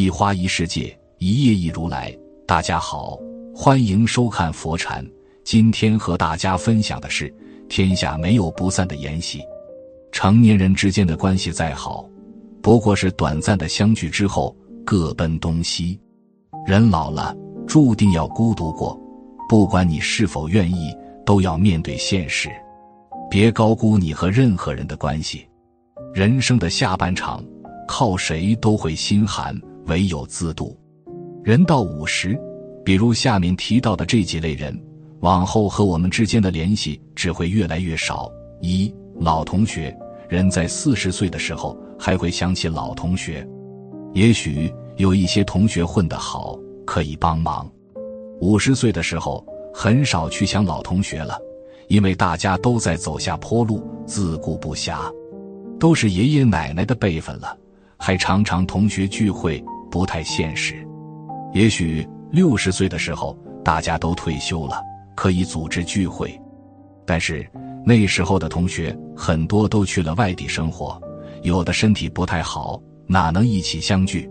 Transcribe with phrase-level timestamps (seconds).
[0.00, 2.10] 一花一世界，一叶一如来。
[2.46, 3.18] 大家好，
[3.54, 5.06] 欢迎收看佛禅。
[5.44, 7.30] 今天和大家分享的是：
[7.68, 9.42] 天下没有不散的筵席。
[10.10, 12.08] 成年人之间的关系再好，
[12.62, 16.00] 不过是短暂的相聚之后各奔东西。
[16.66, 17.36] 人老了，
[17.66, 18.98] 注定要孤独过。
[19.50, 20.96] 不管你是否愿意，
[21.26, 22.48] 都要面对现实。
[23.30, 25.46] 别高估你和任何人的关系。
[26.14, 27.44] 人生的下半场，
[27.86, 29.54] 靠谁都会心寒。
[29.90, 30.78] 唯有自渡。
[31.42, 32.38] 人到五十，
[32.84, 34.80] 比如下面提到的这几类人，
[35.18, 38.30] 往后和我们之间的联系只会越来越少。
[38.60, 39.94] 一老同学，
[40.28, 43.44] 人在四十岁的时候还会想起老同学，
[44.14, 47.68] 也许有一些同学混得好，可以帮忙。
[48.40, 49.44] 五十岁的时候，
[49.74, 51.36] 很少去想老同学了，
[51.88, 55.12] 因为大家都在走下坡路，自顾不暇，
[55.80, 57.58] 都是爷爷奶奶的辈分了。
[58.02, 60.86] 还常常同学聚会不太现实，
[61.52, 64.80] 也许六十岁的时候大家都退休了，
[65.14, 66.40] 可以组织聚会，
[67.04, 67.46] 但是
[67.84, 71.00] 那时候的同学很多都去了外地生活，
[71.42, 74.30] 有的身体不太好，哪能一起相聚？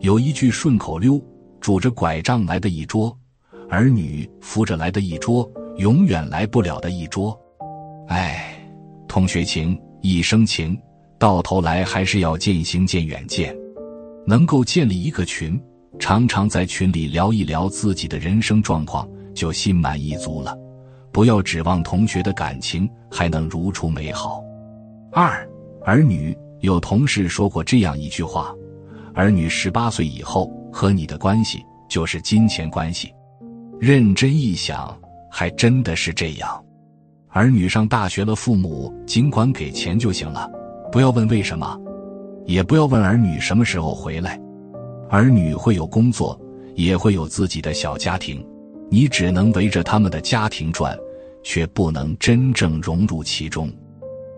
[0.00, 1.20] 有一句顺口溜：
[1.60, 3.16] 拄着拐杖来的一桌，
[3.68, 7.36] 儿女扶着来的一桌，永远来不了的一桌。
[8.08, 8.54] 哎，
[9.08, 10.78] 同学情，一生情。
[11.16, 13.56] 到头来还是要渐行渐远见，
[14.26, 15.60] 能够建立一个群，
[15.98, 20.56] 常常在群里聊一聊自己的人生状况，就心满意足了。
[21.12, 24.42] 不要指望同学的感情还能如初美好。
[25.12, 25.48] 二
[25.84, 28.52] 儿女有同事说过这样一句话：
[29.14, 33.12] 儿女十八岁以后和你的关系就是金钱关系。
[33.78, 34.98] 认真一想，
[35.30, 36.64] 还真的是这样。
[37.28, 40.50] 儿女上大学了，父母尽管给钱就行了。
[40.90, 41.78] 不要问为什么，
[42.46, 44.40] 也不要问儿女什么时候回来。
[45.08, 46.38] 儿女会有工作，
[46.74, 48.44] 也会有自己的小家庭，
[48.90, 50.96] 你只能围着他们的家庭转，
[51.42, 53.70] 却不能真正融入其中。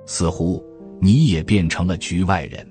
[0.07, 0.63] 似乎
[1.01, 2.67] 你也变成了局外人。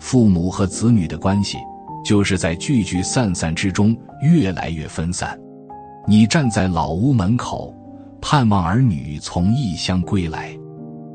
[0.00, 1.58] 父母和子女的关系，
[2.04, 5.38] 就是在聚聚散散之中越来越分散。
[6.06, 7.74] 你站在老屋门口，
[8.20, 10.56] 盼望儿女从异乡归来，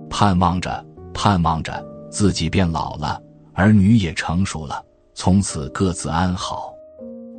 [0.09, 1.88] 盼望着，盼望着。
[2.12, 3.22] 自己变老了，
[3.59, 4.81] 儿女也成熟了，
[5.14, 6.72] 从此各自安好。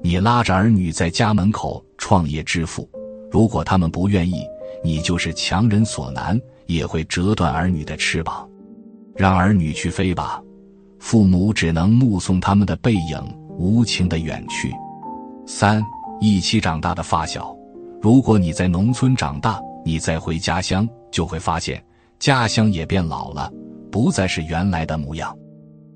[0.02, 2.86] 你拉着儿女在家门口创业致富，
[3.30, 4.44] 如果他们不愿意，
[4.84, 8.46] 你就是强人所难，也会折断儿女的翅膀。
[9.16, 10.42] 让儿女去飞吧，
[10.98, 13.18] 父母只能目送他们的背影
[13.56, 14.70] 无情的远去。
[15.46, 15.82] 三
[16.20, 17.56] 一起长大的发小，
[18.02, 21.82] 如果你在农村长大，你再回家乡，就会发现
[22.18, 23.50] 家乡也变老了。
[23.90, 25.34] 不再是原来的模样，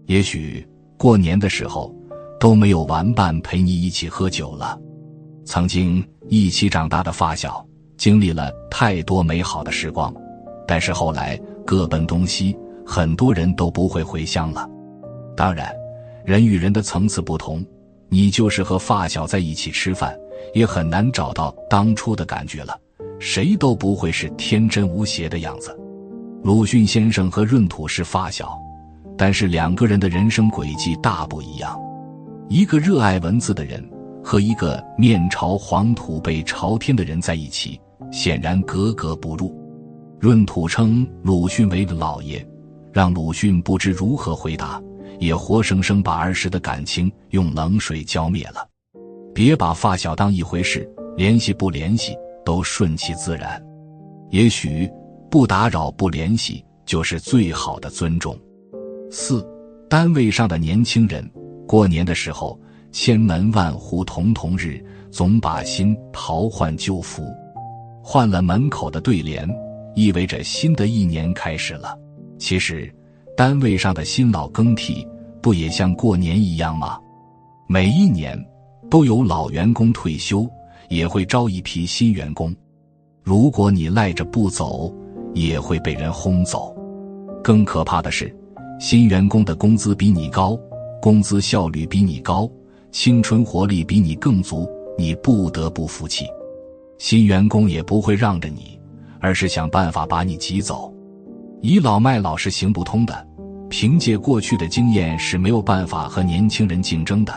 [0.07, 0.67] 也许
[0.99, 1.95] 过年的时候
[2.39, 4.79] 都没有玩伴陪你一起喝酒了。
[5.45, 7.65] 曾经一起长大的发小，
[7.97, 10.15] 经历了太多美好的时光，
[10.67, 12.57] 但是后来各奔东西，
[12.87, 14.69] 很多人都不会回乡了。
[15.37, 15.75] 当然，
[16.25, 17.65] 人与人的层次不同，
[18.09, 20.17] 你就是和发小在一起吃饭，
[20.55, 22.79] 也很难找到当初的感觉了。
[23.19, 25.79] 谁都不会是天真无邪的样子。
[26.43, 28.59] 鲁迅先生和闰土是发小，
[29.17, 31.79] 但是两个人的人生轨迹大不一样。
[32.49, 33.83] 一个热爱文字的人
[34.23, 37.81] 和一个面朝黄土背朝天的人在一起，
[38.11, 39.55] 显然格格不入。
[40.21, 42.47] 闰土称鲁迅为老爷，
[42.93, 44.83] 让鲁迅不知如何回答，
[45.19, 48.67] 也活生生把儿时的感情用冷水浇灭了。
[49.35, 53.63] 别把发小当一回事，联系不联系都顺其自然。
[54.31, 54.91] 也许。
[55.31, 58.39] 不打扰、不联系，就是最好的尊重。
[59.17, 59.47] 四，
[59.89, 61.25] 单位上的年轻人，
[61.69, 62.59] 过年的时候，
[62.91, 67.23] 千门万户曈曈日，总把新桃换旧符。
[68.03, 69.49] 换了门口的对联，
[69.95, 71.97] 意味着新的一年开始了。
[72.41, 72.93] 其实，
[73.37, 75.07] 单位上的新老更替，
[75.41, 76.99] 不也像过年一样吗？
[77.69, 78.37] 每一年，
[78.91, 80.45] 都有老员工退休，
[80.89, 82.53] 也会招一批新员工。
[83.23, 84.93] 如果你赖着不走，
[85.35, 86.75] 也会被人轰走。
[87.45, 88.35] 更可怕的是，
[88.87, 90.61] 新员工的工资比你高，
[91.01, 92.47] 工资效率比你高，
[92.93, 96.27] 青春活力比你更足，你不得不服气。
[96.99, 98.79] 新员工也不会让着你，
[99.21, 100.93] 而是想办法把你挤走。
[101.63, 103.27] 倚老卖老是行不通的，
[103.71, 107.33] 凭借过去的经验是没有办法和年轻人竞争的。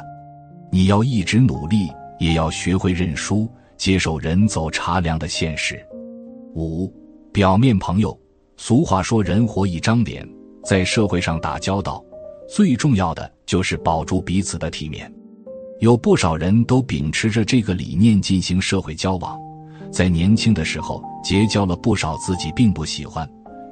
[0.69, 1.87] 你要一直努力，
[2.19, 3.47] 也要学会认输，
[3.77, 5.81] 接受人走茶凉的现实。
[6.55, 6.93] 五。
[7.31, 8.19] 表面朋友，
[8.57, 10.27] 俗话说人活一张脸，
[10.67, 12.03] 在社会上打交道，
[12.45, 15.09] 最重要的就是保住彼此的体面。
[15.79, 19.39] 有不少人都秉持着这个理念进行社会交往，
[19.89, 23.25] 在年轻的时候结交了不少自己并不喜欢，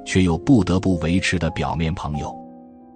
[0.06, 2.34] 却又不得不维持的表面朋友。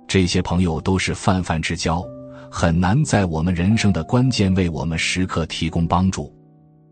[0.08, 2.02] 这些朋友都是泛泛之交，
[2.50, 6.35] 很难在我们人生的关键为我们时刻提供帮助。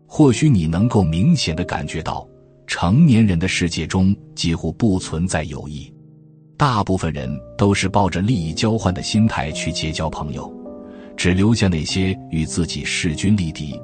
[0.05, 2.27] 或许你能够明显的感觉到，
[2.67, 5.91] 成年人的世界中几乎不存在友谊，
[6.59, 10.53] 大部分人都是抱着利益交换的心态去结交朋友。
[11.15, 13.79] 只留下那些与自己势均力敌、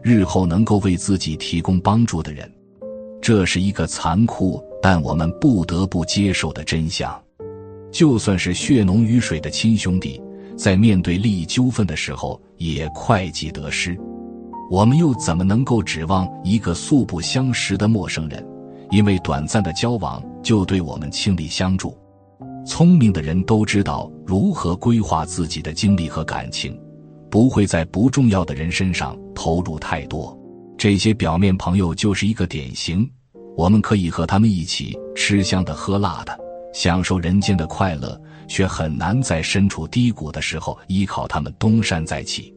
[0.00, 2.48] 日后能够为自己提供帮助的人，
[3.20, 7.20] 这是一个残酷但我们不得不接受的真相。
[7.90, 10.22] 就算是血浓于水的亲兄弟，
[10.56, 13.98] 在面对利益纠纷的时候也会计得失。
[14.70, 18.46] 我们又怎么能够指望一个素不相识的陌生人，
[18.90, 21.98] 因为短暂的交往就对我们倾力相助？
[22.66, 26.78] 聪明的人都知道如何规划自己的精力和感情，
[27.30, 30.36] 不会在不重要的人身上投入太多。
[30.76, 33.08] 这些表面朋友就是一个典型。
[33.56, 36.38] 我们可以和他们一起吃香的喝辣的，
[36.72, 42.54] 享受人间的快乐，却很难在身处低谷的时候依靠他们东山再起。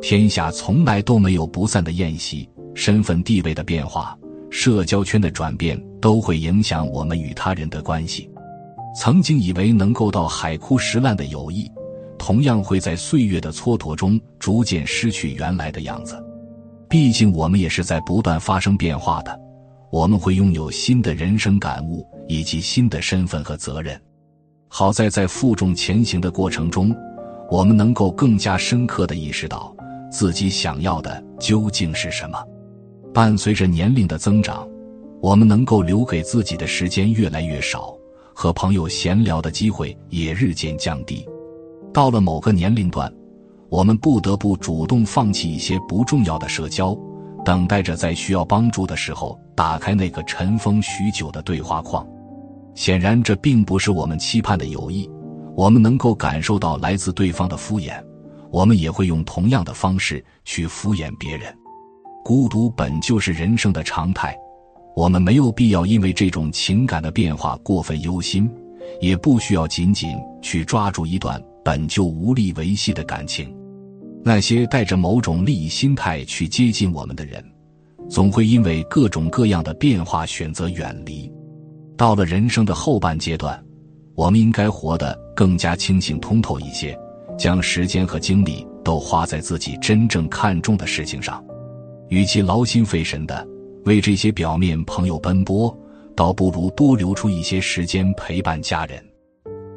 [0.00, 4.18] 天下从来都没有不散的宴席，身份地位的变化，
[4.50, 8.28] 社交圈的转变，都会影响我们与他人的关系。
[8.94, 11.70] 曾经以为能够到海枯石烂的友谊，
[12.18, 16.22] 同样会在岁月的蹉跎中逐渐失去原来的样子。
[16.88, 19.38] 毕竟我们也是在不断发生变化的，
[19.90, 23.98] 我们会拥有新的人生感悟以及新的身份和责任。
[24.68, 26.94] 好在在负重前行的过程中，
[27.50, 29.74] 我们能够更加深刻的意识到
[30.10, 32.38] 自己想要的究竟是什么。
[33.14, 34.68] 伴随着年龄的增长，
[35.20, 37.94] 我们能够留给自己的时间越来越少。
[38.42, 41.24] 和朋友闲聊的机会也日渐降低，
[41.94, 43.08] 到了某个年龄段，
[43.68, 46.92] 我们不得不主动放弃一些不重要的社交，
[47.44, 52.04] 等待着在需要帮助的时候打开那个尘封许久的对话框。
[52.74, 55.08] 显然，这并不是我们期盼的友谊。
[55.56, 58.04] 我们能够感受到来自对方的敷衍，
[58.50, 61.56] 我们也会用同样的方式去敷衍别人。
[62.24, 64.36] 孤独本就是人生的常态。
[64.94, 68.48] 我们没有必要因为这种情感的变化过分忧心，
[69.00, 73.54] 也不需要紧紧去抓住一段本就无力维系的感情。
[74.24, 77.44] 那些带着某种利益心态去接近我们的人，
[78.08, 81.32] 总会因为各种各样的变化选择远离。
[81.96, 83.60] 到了人生的后半阶段，
[84.14, 86.96] 我们应该活得更加清醒通透一些，
[87.38, 91.42] 将时间和精力都花在自己真正看重的事情上，
[92.08, 93.48] 与其劳心费神的。
[93.84, 95.76] 为这些表面朋友奔波，
[96.14, 99.02] 倒不如多留出一些时间陪伴家人。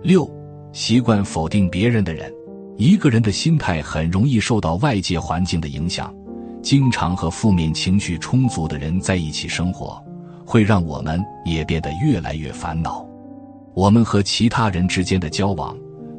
[0.03, 0.29] 六，
[0.71, 2.31] 习惯否定别人的人，
[2.77, 6.13] 一个人的心态很容易受到外界环境的影响，
[6.61, 9.99] 经常和负面情绪充足的人在一起生活，
[10.45, 13.03] 会让我们也变得越来越烦恼。
[13.73, 15.75] 我们和其他人之间的交往，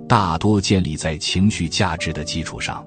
[0.08, 2.84] 大多建立在情绪价值的基础上。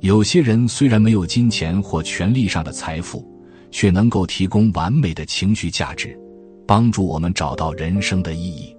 [0.00, 3.24] 有些人虽然没有金钱或权力上的财富。
[3.74, 6.16] 却能够提供完美的情绪价值，
[6.64, 8.74] 帮助我们找到人生的意义。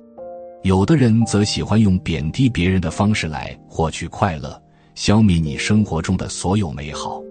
[0.64, 4.58] 有的人则喜欢用贬低别人的方式来获取快乐，
[4.96, 7.22] 消灭你生活中的所有美好。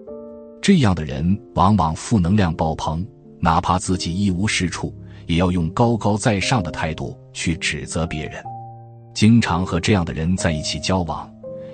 [0.61, 3.03] 这样的人往往负能量爆棚，
[3.39, 4.93] 哪怕自己一无是处，
[5.25, 8.43] 也要用高高在上的态度去指责别人。
[9.15, 11.27] 经常和这样的人在一起交往，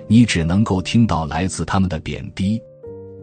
[0.08, 2.58] 你只能够听到来自他们的贬低。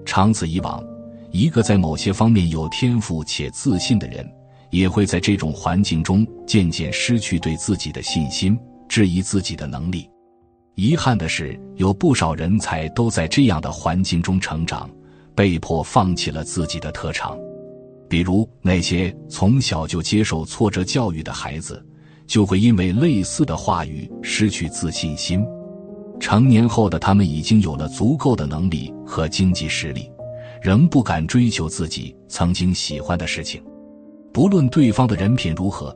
[0.05, 0.83] 长此以往。
[1.31, 4.27] 一个在某些方面有天赋且自信的人，
[4.71, 8.57] 也会在这种环境中渐渐失去对自己的信心，
[8.87, 10.09] 质疑自己的能力。
[10.75, 14.89] 遗憾的是，有不少人才都在这样的环境中成长，
[15.35, 17.37] 被迫放弃了自己的特长。
[18.07, 21.85] 比如那些从小就接受挫折教育的孩子，
[22.25, 25.45] 就会因为类似的话语失去自信心。
[26.19, 30.09] 成年后的他们已经有了足够的能力和经济实力。
[30.61, 33.61] 仍不敢追求自己曾经喜欢的事情，
[34.33, 35.95] 不论对方的人品如何，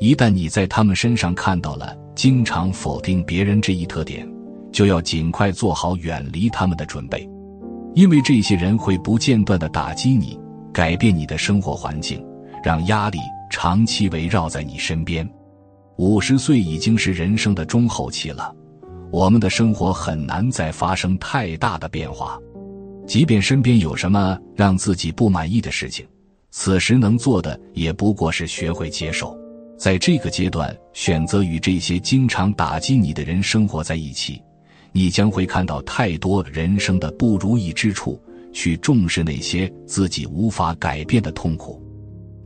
[0.00, 4.28] 一旦你在他们身上看到了经常否定别人这一特点，
[4.72, 7.28] 就要尽快做好远离他们的准备，
[7.94, 10.38] 因为这些人会不间断的打击你，
[10.72, 12.24] 改变你的生活环境，
[12.62, 13.18] 让压力
[13.50, 15.28] 长期围绕在你身边。
[15.96, 18.52] 五十岁已经是人生的中后期了，
[19.12, 22.38] 我们的生活很难再发生太大的变化。
[23.06, 26.06] 即便身边有什么让自己不满意的事情，
[26.50, 29.38] 此时能做的也不过是学会接受。
[29.76, 34.40] 在这个阶段，选择与这些经常打击你的人生活在一起，
[34.92, 38.20] 你将会看到太多人生的不如意之处，
[38.52, 41.82] 去重视那些自己无法改变的痛苦。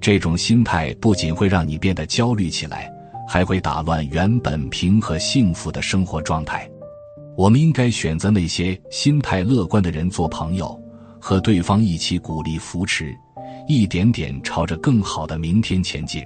[0.00, 2.91] 这种心态不仅会让你变得焦虑起来，
[3.29, 6.69] 还会打乱原本平和幸福的生活状态。
[7.38, 10.76] 我们应该选择那些心态乐观的人做朋友，
[11.21, 13.14] 和对方一起鼓励扶持，
[13.68, 16.21] 一点点朝着更好的明天前进。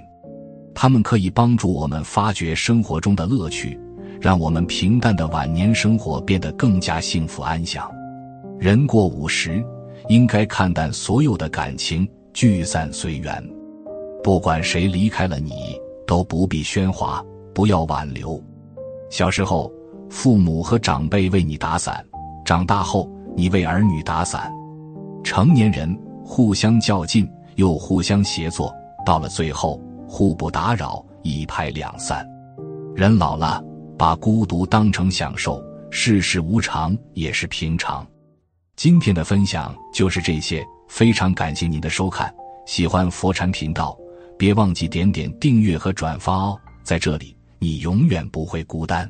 [0.73, 3.79] 他们可以帮助我们发掘生活中的乐趣。
[4.19, 7.91] 让我们平淡的晚年生活变得更加幸福安详。
[8.57, 9.61] 人过五十，
[10.07, 13.45] 应该看淡所有的感情，聚散随缘。
[14.23, 15.77] 不管谁离开了你，
[16.07, 17.21] 都不必喧哗，
[17.53, 18.41] 不要挽留。
[19.09, 19.69] 小时候，
[20.13, 21.95] 父母和长辈为你打伞；
[22.45, 24.49] 长大后，你为儿女打伞。
[25.23, 28.71] 成年人互相较劲，又互相协作，
[29.03, 32.25] 到了最后，互不打扰，一拍两散。
[32.95, 33.61] 人老了。
[33.97, 38.05] 把孤独当成享受，世事无常也是平常。
[38.75, 42.33] 今天的分享就是这些，非常感谢您的收看。
[42.65, 43.97] 喜欢佛禅频道，
[44.37, 46.59] 别忘记点点订阅和转发哦。
[46.83, 49.09] 在这里，你永远不会孤单。